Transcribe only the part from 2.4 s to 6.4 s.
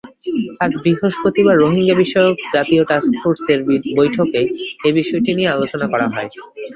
জাতীয় টাস্কফোর্সের বৈঠকে এ বিষয়টি নিয়ে আলোচনা হয়।